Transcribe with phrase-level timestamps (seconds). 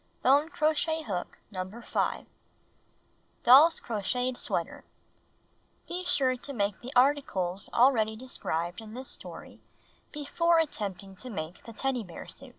[0.23, 1.59] Bone crochet hook No.
[1.79, 1.93] 5.
[2.23, 2.25] W
[3.43, 4.83] Doll's Crocheted Sweater
[5.87, 9.61] (Be sure to make the articles already described in this story
[10.11, 12.49] before attempting to make the Teddy Bear Outfit.)